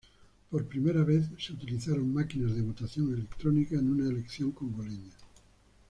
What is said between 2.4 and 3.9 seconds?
de votación electrónica en